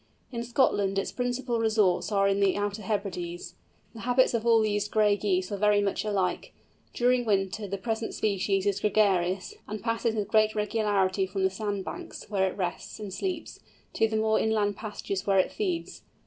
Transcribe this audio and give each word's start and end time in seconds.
In 0.31 0.43
Scotland 0.43 0.97
its 0.97 1.11
principal 1.11 1.59
resorts 1.59 2.11
are 2.11 2.27
in 2.27 2.39
the 2.39 2.57
Outer 2.57 2.81
Hebrides. 2.81 3.53
The 3.93 3.99
habits 3.99 4.33
of 4.33 4.47
all 4.47 4.59
these 4.61 4.87
"Gray" 4.87 5.15
Geese 5.15 5.51
are 5.51 5.57
very 5.57 5.79
much 5.79 6.03
alike. 6.03 6.53
During 6.91 7.23
winter 7.23 7.67
the 7.67 7.77
present 7.77 8.15
species 8.15 8.65
is 8.65 8.79
gregarious, 8.79 9.53
and 9.67 9.83
passes 9.83 10.15
with 10.15 10.27
great 10.27 10.55
regularity 10.55 11.27
from 11.27 11.43
the 11.43 11.51
sand 11.51 11.85
banks, 11.85 12.31
where 12.31 12.47
it 12.49 12.57
rests 12.57 12.99
and 12.99 13.13
sleeps, 13.13 13.59
to 13.93 14.07
the 14.07 14.17
more 14.17 14.39
inland 14.39 14.75
pastures 14.75 15.27
where 15.27 15.37
it 15.37 15.51
feeds. 15.51 16.01